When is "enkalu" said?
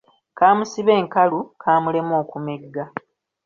1.01-1.39